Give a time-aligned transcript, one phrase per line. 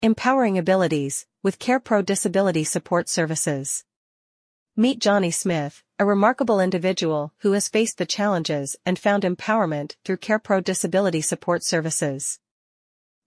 [0.00, 3.84] Empowering Abilities, with CarePro Disability Support Services.
[4.76, 10.18] Meet Johnny Smith, a remarkable individual who has faced the challenges and found empowerment through
[10.18, 12.38] CarePro Disability Support Services.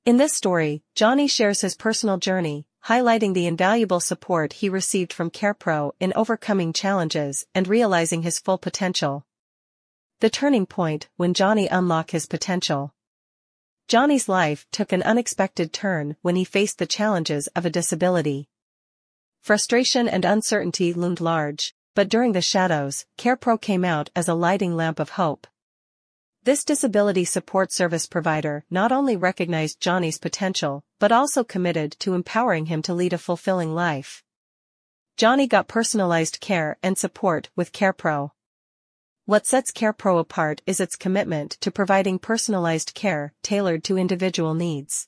[0.05, 5.29] In this story, Johnny shares his personal journey, highlighting the invaluable support he received from
[5.29, 9.25] CarePro in overcoming challenges and realizing his full potential.
[10.21, 12.93] The turning point when Johnny unlocked his potential.
[13.91, 18.47] Johnny's life took an unexpected turn when he faced the challenges of a disability.
[19.41, 24.77] Frustration and uncertainty loomed large, but during the shadows, CarePro came out as a lighting
[24.77, 25.45] lamp of hope.
[26.43, 32.67] This disability support service provider not only recognized Johnny's potential, but also committed to empowering
[32.67, 34.23] him to lead a fulfilling life.
[35.17, 38.31] Johnny got personalized care and support with CarePro.
[39.25, 45.07] What sets CarePro apart is its commitment to providing personalized care tailored to individual needs.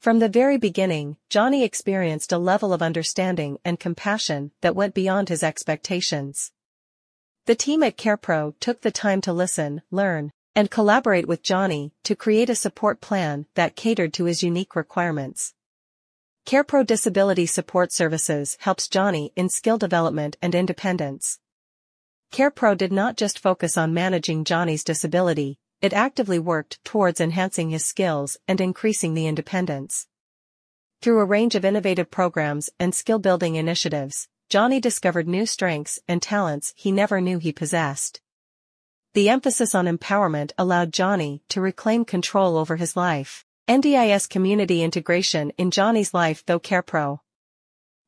[0.00, 5.28] From the very beginning, Johnny experienced a level of understanding and compassion that went beyond
[5.28, 6.52] his expectations.
[7.44, 12.16] The team at CarePro took the time to listen, learn, and collaborate with Johnny to
[12.16, 15.52] create a support plan that catered to his unique requirements.
[16.46, 21.38] CarePro Disability Support Services helps Johnny in skill development and independence.
[22.32, 27.84] CarePro did not just focus on managing Johnny's disability, it actively worked towards enhancing his
[27.84, 30.06] skills and increasing the independence.
[31.02, 36.72] Through a range of innovative programs and skill-building initiatives, Johnny discovered new strengths and talents
[36.76, 38.20] he never knew he possessed.
[39.14, 43.44] The emphasis on empowerment allowed Johnny to reclaim control over his life.
[43.66, 47.20] NDIS community integration in Johnny's life though CarePro.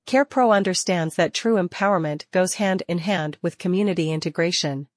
[0.06, 4.88] CarePro understands that true empowerment goes hand in hand with community integration.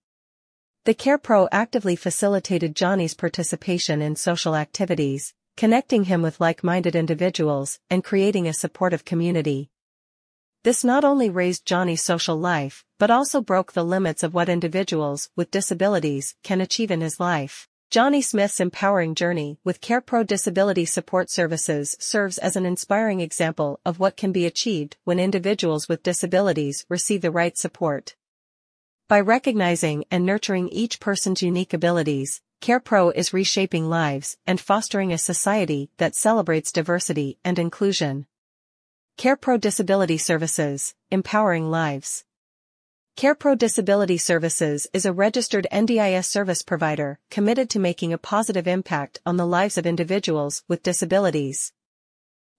[0.85, 8.03] The CarePro actively facilitated Johnny's participation in social activities, connecting him with like-minded individuals and
[8.03, 9.69] creating a supportive community.
[10.63, 15.29] This not only raised Johnny's social life, but also broke the limits of what individuals
[15.35, 17.69] with disabilities can achieve in his life.
[17.91, 23.99] Johnny Smith's empowering journey with CarePro Disability Support Services serves as an inspiring example of
[23.99, 28.15] what can be achieved when individuals with disabilities receive the right support.
[29.07, 35.17] By recognizing and nurturing each person's unique abilities, CarePro is reshaping lives and fostering a
[35.17, 38.25] society that celebrates diversity and inclusion.
[39.17, 42.25] CarePro Disability Services, empowering lives.
[43.17, 49.21] CarePro Disability Services is a registered NDIS service provider committed to making a positive impact
[49.25, 51.71] on the lives of individuals with disabilities.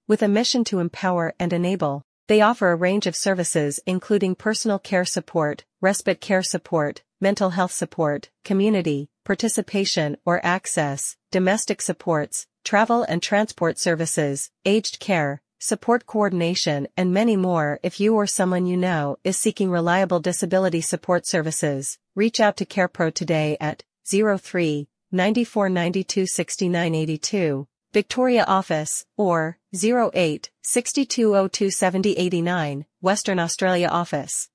[0.09, 4.78] With a mission to empower and enable, they offer a range of services including personal
[4.78, 13.03] care support, respite care support, mental health support, community, participation or access, domestic supports, travel
[13.03, 18.77] and transport services, aged care, support coordination and many more if you or someone you
[18.77, 25.69] know is seeking reliable disability support services, reach out to CarePro today at 03 94
[25.69, 34.49] 92 69 82, Victoria office, or 08 6202 70 89, Western Australia office.